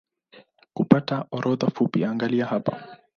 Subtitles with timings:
[0.73, 2.87] Kupata orodha fupi angalia hapa